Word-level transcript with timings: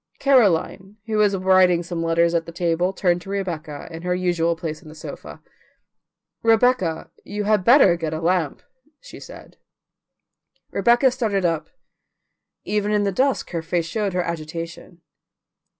Caroline, 0.17 0.97
who 1.05 1.17
was 1.17 1.37
writing 1.37 1.83
some 1.83 2.01
letters 2.01 2.33
at 2.33 2.47
the 2.47 2.51
table, 2.51 2.91
turned 2.91 3.21
to 3.21 3.29
Rebecca, 3.29 3.87
in 3.91 4.01
her 4.01 4.15
usual 4.15 4.55
place 4.55 4.81
on 4.81 4.89
the 4.89 4.95
sofa. 4.95 5.43
"Rebecca, 6.41 7.11
you 7.23 7.43
had 7.43 7.63
better 7.63 7.95
get 7.97 8.11
a 8.11 8.19
lamp," 8.19 8.63
she 8.99 9.19
said. 9.19 9.57
Rebecca 10.71 11.11
started 11.11 11.45
up; 11.45 11.69
even 12.63 12.91
in 12.91 13.03
the 13.03 13.11
dusk 13.11 13.51
her 13.51 13.61
face 13.61 13.85
showed 13.85 14.13
her 14.13 14.23
agitation. 14.23 15.01